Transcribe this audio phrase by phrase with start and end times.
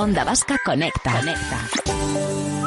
[0.00, 1.12] Onda Vasca Conecta.
[1.12, 2.59] Conecta.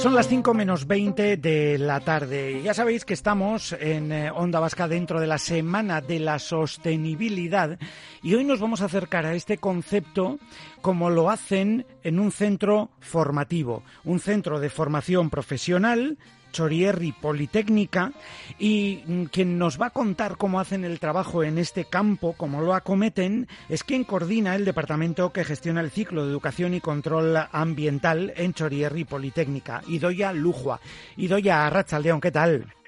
[0.00, 2.62] Son las 5 menos 20 de la tarde.
[2.62, 7.78] Ya sabéis que estamos en eh, Onda Vasca dentro de la Semana de la Sostenibilidad
[8.22, 10.38] y hoy nos vamos a acercar a este concepto
[10.80, 16.16] como lo hacen en un centro formativo, un centro de formación profesional
[16.50, 18.12] Chorierri Politécnica
[18.58, 22.60] y mm, quien nos va a contar cómo hacen el trabajo en este campo, cómo
[22.60, 27.36] lo acometen, es quien coordina el departamento que gestiona el ciclo de educación y control
[27.52, 30.80] ambiental en Chorierri Politécnica, Idoya Lujua.
[31.16, 32.79] Idoya Arrachaldeón, ¿qué tal?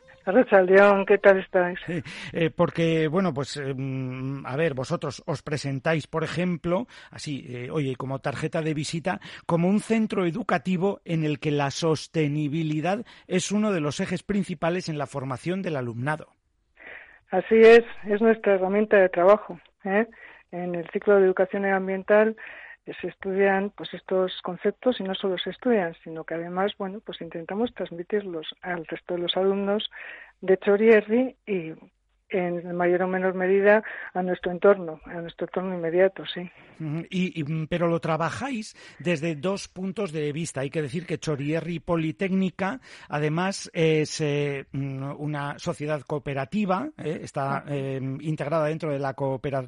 [0.67, 1.79] León, ¿qué tal estáis?
[2.33, 7.97] Eh, porque, bueno, pues, em, a ver, vosotros os presentáis, por ejemplo, así, eh, oye,
[7.97, 13.73] como tarjeta de visita, como un centro educativo en el que la sostenibilidad es uno
[13.73, 16.29] de los ejes principales en la formación del alumnado.
[17.31, 19.59] Así es, es nuestra herramienta de trabajo.
[19.85, 20.07] ¿eh?
[20.53, 22.37] En el ciclo de educación ambiental
[23.01, 27.21] se estudian pues estos conceptos y no solo se estudian, sino que además, bueno, pues
[27.21, 29.89] intentamos transmitirlos al resto de los alumnos
[30.41, 31.73] de Chorierri y
[32.33, 33.83] en mayor o menor medida
[34.15, 36.51] a nuestro entorno, a nuestro entorno inmediato, sí.
[37.11, 40.63] Y, pero lo trabajáis desde dos puntos de vista.
[40.63, 47.65] Hay que decir que Chorierri Politécnica, además, es eh, mm, una sociedad cooperativa, eh, está
[47.69, 49.15] eh, integrada dentro de la,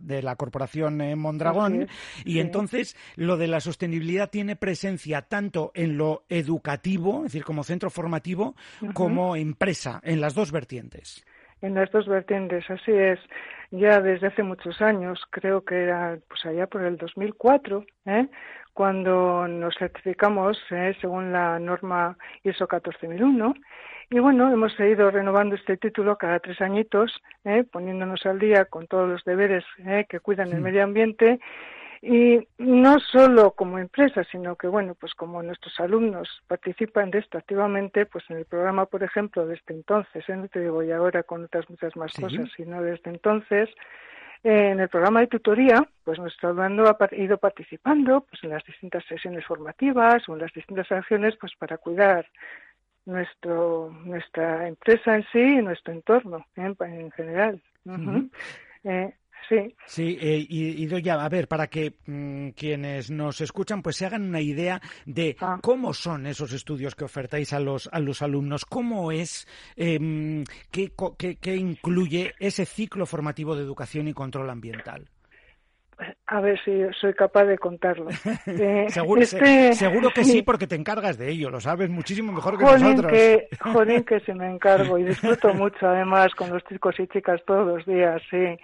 [0.01, 1.87] de la corporación Mondragón,
[2.25, 7.63] y entonces lo de la sostenibilidad tiene presencia tanto en lo educativo, es decir, como
[7.63, 8.57] centro formativo,
[8.93, 11.25] como empresa, en las dos vertientes
[11.65, 13.19] en las dos vertientes, así es.
[13.71, 18.29] Ya desde hace muchos años, creo que era pues allá por el 2004, ¿eh?
[18.75, 20.95] cuando nos certificamos ¿eh?
[21.01, 23.55] según la norma ISO 14001.
[24.11, 27.11] Y bueno, hemos ido renovando este título cada tres añitos,
[27.45, 27.65] ¿eh?
[27.65, 30.05] poniéndonos al día con todos los deberes ¿eh?
[30.09, 31.41] que cuidan el medio ambiente
[32.07, 37.39] y no solo como empresa, sino que, bueno, pues como nuestros alumnos participan de esto
[37.39, 40.37] activamente, pues en el programa, por ejemplo, desde entonces, ¿eh?
[40.37, 43.71] no te digo y ahora con otras muchas más cosas, sino desde entonces,
[44.43, 49.03] en el programa de tutoría, pues nuestro alumno ha ido participando pues en las distintas
[49.07, 52.27] sesiones formativas o en las distintas acciones pues para cuidar
[53.07, 56.75] nuestro nuestra empresa en sí y nuestro entorno ¿eh?
[56.81, 57.63] en general.
[59.49, 59.75] Sí.
[59.87, 64.23] Sí, eh, y, y a ver, para que mm, quienes nos escuchan pues se hagan
[64.23, 65.59] una idea de ah.
[65.63, 69.47] cómo son esos estudios que ofertáis a los, a los alumnos, cómo es,
[69.77, 70.93] eh, qué,
[71.41, 75.09] qué, incluye ese ciclo formativo de educación y control ambiental.
[76.27, 78.09] A ver si soy capaz de contarlo.
[78.47, 82.65] Eh, este seguro, que sí, porque te encargas de ello, lo sabes muchísimo mejor que
[82.65, 83.13] nosotros.
[83.13, 87.41] Que, joder, que se me encargo y disfruto mucho además con los chicos y chicas
[87.47, 88.57] todos los días, sí.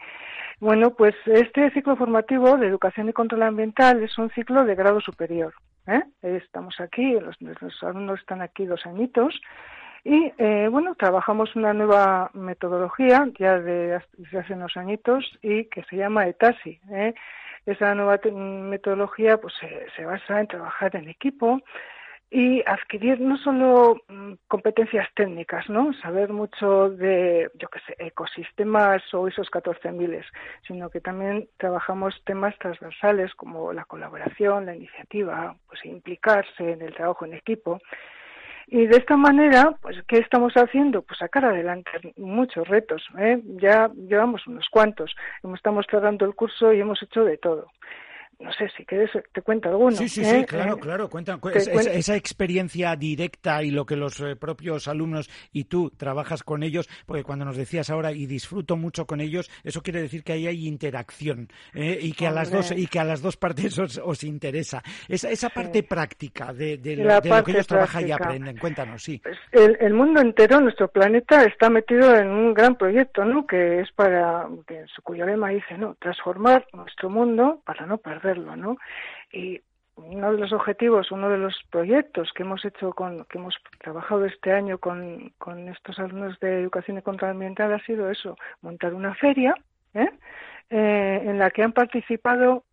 [0.61, 5.01] Bueno, pues este ciclo formativo de educación y control ambiental es un ciclo de grado
[5.01, 5.55] superior.
[5.87, 6.03] ¿eh?
[6.21, 7.37] Estamos aquí, los,
[7.83, 9.41] alumnos están aquí dos añitos
[10.05, 15.83] y eh, bueno, trabajamos una nueva metodología ya de, desde hace unos añitos y que
[15.85, 16.79] se llama ETASI.
[16.91, 17.15] ¿eh?
[17.65, 19.55] Esa nueva metodología pues
[19.97, 21.63] se basa en trabajar en equipo,
[22.31, 25.93] y adquirir no solo mm, competencias técnicas, ¿no?
[25.95, 30.25] Saber mucho de, yo qué sé, ecosistemas o esos 14.000,
[30.67, 36.95] sino que también trabajamos temas transversales como la colaboración, la iniciativa, pues implicarse en el
[36.95, 37.81] trabajo en equipo.
[38.69, 41.03] Y de esta manera, pues, ¿qué estamos haciendo?
[41.03, 43.03] Pues sacar adelante muchos retos.
[43.19, 43.41] ¿eh?
[43.61, 45.13] Ya llevamos unos cuantos.
[45.53, 47.67] Estamos cerrando el curso y hemos hecho de todo
[48.41, 49.93] no sé si quieres te cuento alguno.
[49.93, 50.47] Sí, sí, sí, ¿eh?
[50.47, 55.65] claro, eh, claro, cuenta, esa, experiencia directa y lo que los eh, propios alumnos y
[55.65, 59.83] tú trabajas con ellos, porque cuando nos decías ahora y disfruto mucho con ellos, eso
[59.83, 63.21] quiere decir que ahí hay interacción y que a las dos y que a las
[63.21, 64.83] dos partes os, interesa.
[65.09, 69.21] Esa, esa parte práctica de, lo, que ellos trabajan y aprenden, cuéntanos, sí.
[69.23, 73.47] Pues el, el, mundo entero, nuestro planeta, está metido en un gran proyecto, ¿no?
[73.47, 75.97] Que es para, que su cuyo lema dice, ¿no?
[76.01, 78.30] Transformar nuestro mundo para no perder
[79.33, 79.61] Y
[79.97, 84.25] uno de los objetivos, uno de los proyectos que hemos hecho con, que hemos trabajado
[84.25, 88.95] este año con, con estos alumnos de educación y control ambiental ha sido eso, montar
[88.95, 89.55] una feria,
[89.95, 90.11] ¿eh?
[90.71, 92.65] Eh, en la que han participado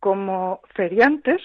[0.00, 1.40] como feriantes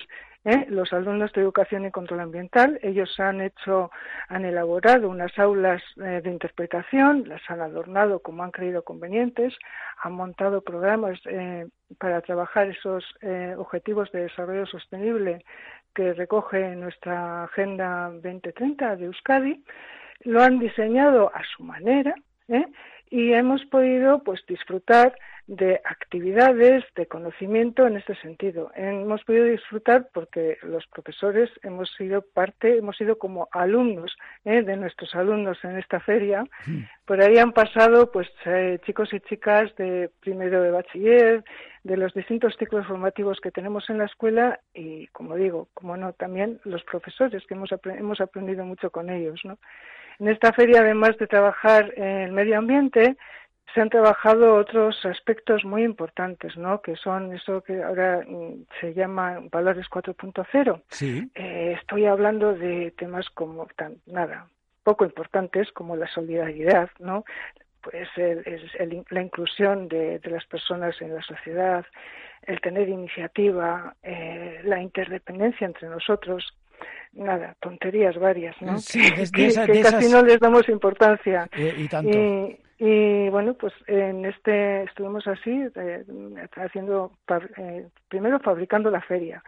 [0.47, 0.65] ¿eh?
[0.69, 2.79] los alumnos de educación y control ambiental.
[2.81, 3.91] Ellos han hecho,
[4.29, 9.53] han elaborado unas aulas eh, de interpretación, las han adornado como han creído convenientes,
[10.01, 11.67] han montado programas eh,
[11.99, 13.03] para trabajar esos
[13.57, 15.43] objetivos de desarrollo sostenible
[15.93, 19.63] que recoge nuestra Agenda 2030 de Euskadi.
[20.21, 22.15] Lo han diseñado a su manera
[23.09, 25.17] y hemos podido pues disfrutar
[25.47, 28.69] de actividades de conocimiento en este sentido.
[28.75, 34.61] Hemos podido disfrutar porque los profesores hemos sido parte, hemos sido como alumnos ¿eh?
[34.61, 36.43] de nuestros alumnos en esta feria.
[36.65, 36.81] Hmm.
[37.05, 41.45] Por ahí han pasado pues eh, chicos y chicas de primero de bachiller,
[41.83, 46.11] de los distintos ciclos formativos que tenemos en la escuela y, como digo, como no,
[46.11, 49.57] también los profesores que hemos, hemos aprendido mucho con ellos, ¿no?
[50.19, 53.15] En esta feria, además de trabajar en el medio ambiente,
[53.73, 56.81] se han trabajado otros aspectos muy importantes, ¿no?
[56.81, 60.81] Que son eso que ahora mm, se llama valores 4.0.
[60.89, 61.29] Sí.
[61.35, 64.47] Eh, estoy hablando de temas como tan, nada
[64.87, 67.25] poco importantes como la solidaridad, ¿no?
[67.81, 68.07] Pues
[69.09, 71.85] la inclusión de, las personas en la sociedad,
[72.43, 76.55] el tener iniciativa, eh, la interdependencia entre nosotros,
[77.11, 78.77] nada, tonterías varias, ¿no?
[78.77, 79.01] Sí,
[79.33, 81.49] que, casi no les damos importancia.
[81.51, 82.17] Eh, y tanto.
[82.17, 86.03] Y bueno, pues en este estuvimos así, eh,
[86.55, 87.11] haciendo,
[87.57, 89.43] eh, primero fabricando la feria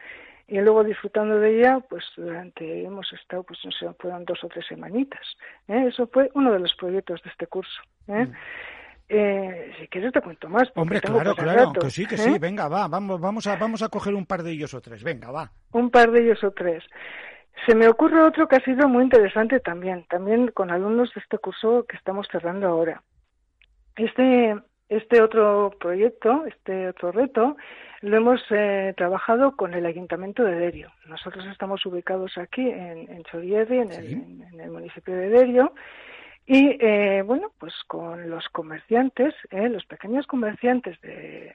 [0.49, 4.47] y luego disfrutando de ella, pues durante, hemos estado, pues no sé, fueron dos o
[4.47, 5.21] tres semanitas.
[5.67, 5.85] ¿eh?
[5.87, 7.81] Eso fue uno de los proyectos de este curso.
[8.07, 8.25] ¿eh?
[8.25, 8.33] Mm.
[9.09, 10.69] Eh, si quieres te cuento más.
[10.75, 14.13] Hombre, claro, claro, que sí, que sí, venga, va, vamos, vamos a, vamos a coger
[14.15, 15.51] un par de ellos o tres, venga, va.
[15.71, 16.83] Un par de ellos o tres.
[17.67, 21.37] Se me ocurre otro que ha sido muy interesante también, también con alumnos de este
[21.37, 23.01] curso que estamos cerrando ahora.
[23.99, 24.55] Este,
[24.87, 27.57] este otro proyecto, este otro reto,
[27.99, 30.89] lo hemos eh, trabajado con el Ayuntamiento de Derio.
[31.05, 35.73] Nosotros estamos ubicados aquí en, en Chorierri, en, el, municipio de Derio,
[36.51, 41.53] y eh, bueno, pues con los comerciantes, eh, los pequeños comerciantes, de,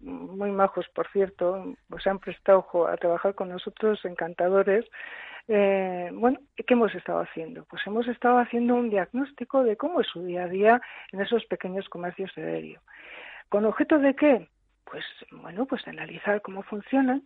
[0.00, 4.84] muy majos por cierto, pues han prestado ojo a trabajar con nosotros, encantadores,
[5.48, 7.64] eh, bueno, ¿qué hemos estado haciendo?
[7.64, 10.78] Pues hemos estado haciendo un diagnóstico de cómo es su día a día
[11.12, 12.82] en esos pequeños comercios de Derio.
[13.48, 14.50] ¿Con objeto de qué?
[14.84, 17.22] Pues, bueno, pues analizar cómo funcionan,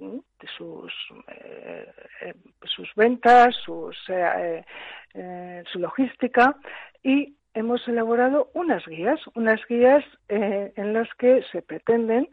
[0.00, 0.92] de sus,
[1.28, 1.92] eh,
[2.22, 3.96] eh, sus ventas, sus,
[5.72, 6.56] su logística
[7.02, 12.28] y hemos elaborado unas guías, unas guías en las que se pretenden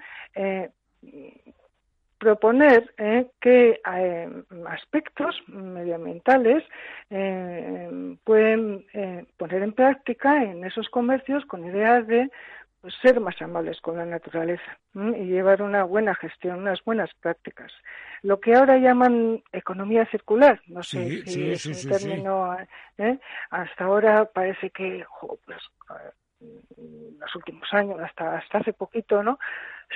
[2.17, 6.63] proponer eh, qué eh, aspectos medioambientales
[7.09, 8.85] eh, pueden
[9.37, 12.29] poner en práctica en esos comercios con ideas de
[12.87, 17.69] pues, ser más amables con la naturaleza y llevar una buena gestión, unas buenas prácticas.
[18.21, 22.55] Lo que ahora llaman economía circular, no sé si es un término,
[23.49, 25.05] hasta ahora parece que
[25.45, 25.59] pues,
[26.39, 29.37] en los últimos años, hasta, hasta hace poquito, ¿no?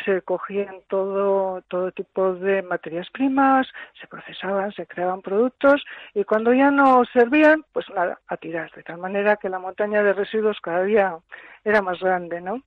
[0.04, 3.70] Se cogían todo, todo tipo de materias primas,
[4.02, 5.82] se procesaban, se creaban productos
[6.14, 10.04] y cuando ya no servían, pues nada, a tirar, de tal manera que la montaña
[10.04, 11.18] de residuos cada día
[11.64, 12.62] era más grande, ¿no?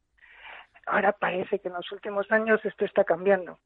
[0.87, 3.59] Ahora parece que en los últimos años esto está cambiando.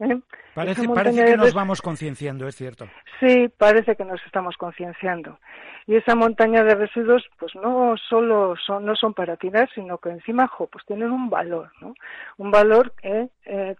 [0.00, 0.20] ¿Eh?
[0.54, 2.86] Parece, parece que nos vamos concienciando, es cierto.
[3.18, 5.40] Sí, parece que nos estamos concienciando.
[5.86, 10.10] Y esa montaña de residuos, pues no solo son, no son para tirar, sino que
[10.10, 11.94] encima, jo, pues tienen un valor, ¿no?
[12.38, 13.28] Un valor eh,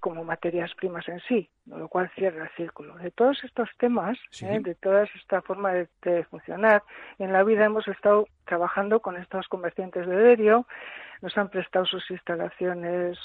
[0.01, 2.97] como materias primas en sí, lo cual cierra el círculo.
[2.97, 4.59] De todos estos temas, ¿eh?
[4.61, 6.83] de toda esta forma de, funcionar,
[7.19, 10.67] en la vida hemos estado trabajando con estos comerciantes de Derio,
[11.23, 13.17] nos han prestado sus instalaciones,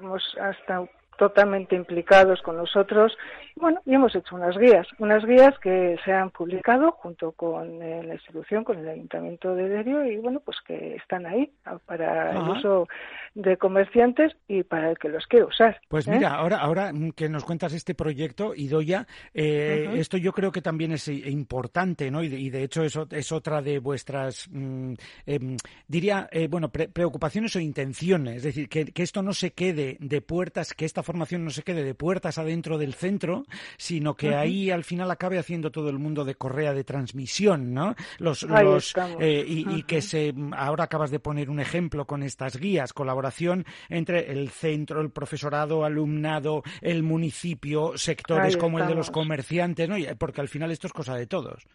[0.00, 0.86] hemos hasta
[1.16, 3.16] totalmente implicados con nosotros.
[3.58, 8.02] Bueno, y hemos hecho unas guías, unas guías que se han publicado junto con eh,
[8.04, 11.50] la institución, con el Ayuntamiento de Derio, y bueno, pues que están ahí
[11.86, 12.86] para el uso
[13.34, 15.80] de comerciantes y para el que los quiere usar.
[15.88, 16.10] Pues ¿eh?
[16.10, 20.92] mira, ahora, ahora que nos cuentas este proyecto, Idoya, eh, esto yo creo que también
[20.92, 22.22] es importante, ¿no?
[22.22, 24.92] Y de, hecho es, es, otra de vuestras, mm,
[25.24, 25.56] em,
[25.88, 30.74] diría, bueno, preocupaciones o intenciones, es decir, que, que esto no se quede de puertas,
[30.74, 33.44] que esta formación no se quede de puertas adentro del centro,
[33.78, 37.94] sino que ahí al final acabe haciendo todo el mundo de correa de transmisión, ¿no?
[38.18, 42.92] Los, los eh, y, que se ahora acabas de poner un ejemplo con estas guías,
[42.92, 49.88] colaboración entre el centro, el profesorado, alumnado, el municipio, sectores como el de los comerciantes,
[49.88, 49.96] ¿no?
[50.18, 51.66] Porque al final esto es cosa de todos.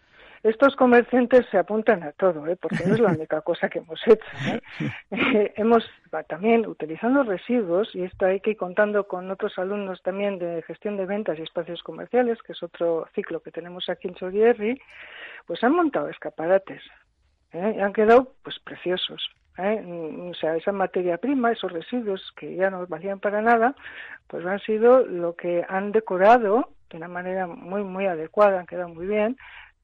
[0.43, 2.55] Estos comerciantes se apuntan a todo, ¿eh?
[2.55, 4.25] porque no es la única cosa que hemos hecho.
[5.11, 5.53] ¿eh?
[5.55, 5.83] hemos
[6.27, 10.97] también utilizando residuos, y esto hay que ir contando con otros alumnos también de gestión
[10.97, 14.81] de ventas y espacios comerciales, que es otro ciclo que tenemos aquí en Chorierri,
[15.45, 16.81] pues han montado escaparates.
[17.53, 17.75] ¿eh?
[17.77, 19.29] Y han quedado pues preciosos.
[19.57, 19.83] ¿eh?
[20.29, 23.75] O sea, esa materia prima, esos residuos que ya no valían para nada,
[24.27, 28.89] pues han sido lo que han decorado de una manera muy, muy adecuada, han quedado
[28.89, 29.37] muy bien,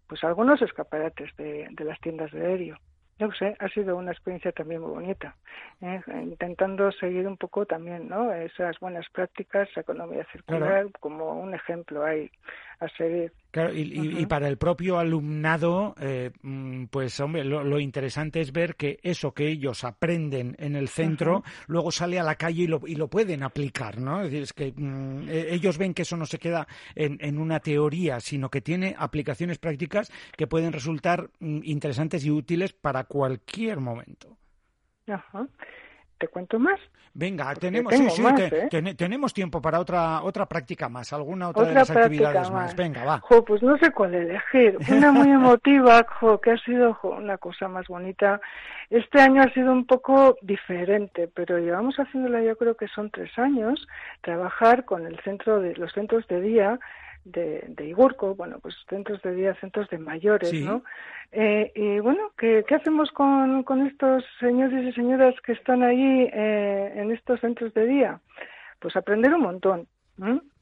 [0.07, 2.77] pues algunos escaparates de, de las tiendas de aéreo.
[3.19, 5.35] Yo sé, ha sido una experiencia también muy bonita,
[5.81, 6.01] ¿eh?
[6.21, 8.31] intentando seguir un poco también ¿no?
[8.31, 12.29] esas buenas prácticas, economía circular, como un ejemplo ahí
[12.79, 13.31] a seguir.
[13.51, 18.99] Claro, y, para el propio alumnado, eh, mm, pues hombre, lo, interesante es ver que
[19.01, 22.95] eso que ellos aprenden en el centro, luego sale a la calle y lo, y
[22.95, 24.21] lo pueden aplicar, ¿no?
[24.21, 27.39] Es decir, es que mm, e, ellos ven que eso no se queda en, en,
[27.39, 33.05] una teoría, sino que tiene aplicaciones prácticas que pueden resultar mm, interesantes y útiles para
[33.05, 34.37] cualquier momento.
[35.07, 35.47] Ajá.
[36.17, 36.79] ¿Te cuento más?
[37.13, 38.95] Venga, tenemos, ¿eh?
[38.95, 42.75] tenemos tiempo para otra otra práctica más, alguna otra, de las actividades más.
[42.75, 43.23] Venga, va.
[43.45, 44.77] pues no sé cuál elegir.
[44.89, 46.05] Una muy emotiva,
[46.41, 48.39] que ha sido una cosa más bonita.
[48.89, 53.31] Este año ha sido un poco diferente, pero llevamos haciéndola yo creo que son tres
[53.37, 53.87] años,
[54.21, 56.79] trabajar con el centro de los centros de día
[57.31, 60.83] de, de Igurco, bueno, pues centros de día, centros de mayores, ¿no?
[61.31, 66.29] Eh, y bueno, ¿qué, ¿qué, hacemos con, con estos señores y señoras que están ahí
[66.31, 68.21] eh, en estos centros de día?
[68.79, 69.87] Pues aprender un montón.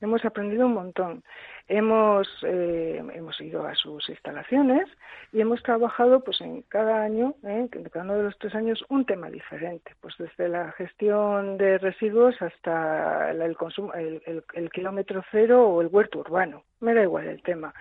[0.02, 1.24] Hemos aprendido un montón.
[1.68, 4.86] Hemos, eh, hemos ido a sus instalaciones
[5.32, 7.68] y hemos trabajado pues en cada año, ¿eh?
[7.72, 11.78] en cada uno de los tres años, un tema diferente, pues desde la gestión de
[11.78, 14.22] residuos hasta el, consumo, el,
[14.54, 16.64] el, kilómetro cero o el huerto urbano.
[16.82, 17.74] Me da igual el tema.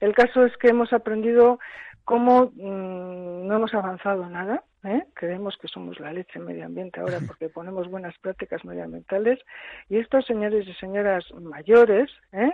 [0.00, 1.60] El caso es que hemos aprendido
[2.04, 5.04] cómo mm, no hemos avanzado nada, ¿eh?
[5.14, 9.38] creemos que somos la leche en medio ambiente ahora porque ponemos buenas prácticas medioambientales
[9.88, 12.52] y estos señores y señoras mayores ¿eh?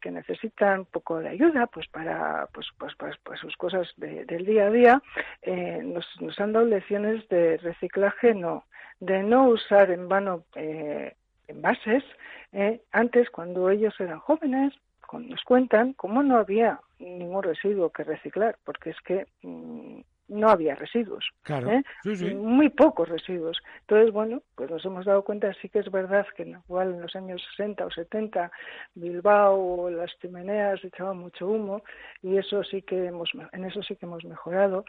[0.00, 4.44] que necesitan un poco de ayuda pues para pues pues pues, pues sus cosas del
[4.44, 5.02] día a día
[5.42, 8.64] eh, nos, nos han dado lecciones de reciclaje no
[9.00, 11.14] de no usar en vano eh,
[11.48, 12.04] envases
[12.52, 12.80] ¿eh?
[12.92, 14.72] antes cuando ellos eran jóvenes
[15.12, 20.74] nos cuentan cómo no había ningún residuo que reciclar porque es que mm, no había
[20.74, 21.82] residuos, ¿eh?
[22.34, 23.58] muy pocos residuos.
[23.80, 27.14] Entonces, bueno, pues nos hemos dado cuenta, sí que es verdad que igual en los
[27.14, 28.50] años 60 o 70
[28.94, 31.82] Bilbao o las chimeneas echaban mucho humo
[32.22, 34.84] y eso sí que hemos, en eso sí que hemos mejorado,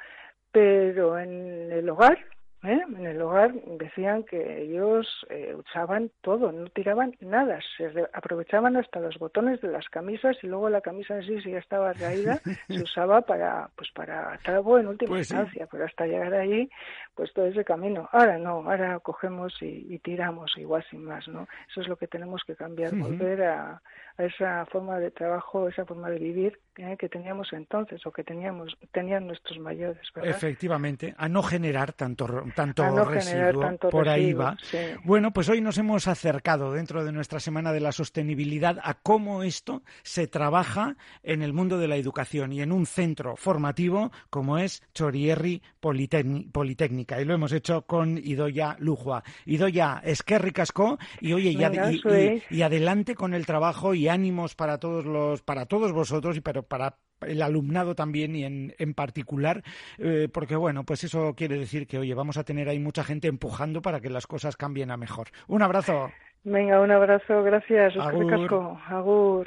[0.51, 2.17] pero en el hogar
[2.67, 2.81] ¿eh?
[2.87, 8.99] En el hogar decían que ellos eh, usaban todo, no tiraban nada, se aprovechaban hasta
[8.99, 12.39] los botones de las camisas y luego la camisa en sí, si ya estaba raída,
[12.67, 16.69] se usaba para, pues para trago en última pues instancia, pero hasta llegar allí,
[17.13, 18.09] pues todo ese camino.
[18.11, 21.47] Ahora no, ahora cogemos y, tiramos igual sin más, ¿no?
[21.69, 23.81] Eso es lo que tenemos que cambiar, volver a,
[24.17, 26.95] a esa forma de trabajo, esa forma de vivir ¿eh?
[26.97, 30.01] que teníamos entonces o que teníamos tenían nuestros mayores.
[30.13, 30.31] ¿verdad?
[30.31, 33.77] Efectivamente, a no generar tanto tanto residuo.
[33.89, 34.57] por ahí va.
[35.03, 39.43] Bueno, pues hoy nos hemos acercado dentro de nuestra semana de la sostenibilidad a cómo
[39.43, 44.57] esto se trabaja en el mundo de la educación y en un centro formativo como
[44.57, 49.23] es Chorierri Politécnica y lo hemos hecho con Idoya Lujua.
[49.45, 55.05] Idoya, Esquerri Casco y oye, y, y, adelante con el trabajo y ánimos para todos
[55.05, 59.63] los para todos vosotros y pero para el alumnado también y en, en particular,
[59.97, 63.27] eh, porque bueno, pues eso quiere decir que, oye, vamos a tener ahí mucha gente
[63.27, 65.27] empujando para que las cosas cambien a mejor.
[65.47, 66.11] Un abrazo.
[66.43, 67.97] Venga, un abrazo, gracias.
[67.97, 68.77] Agur.
[68.87, 69.43] Agur.